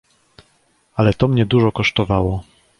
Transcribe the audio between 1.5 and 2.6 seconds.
kosztowało.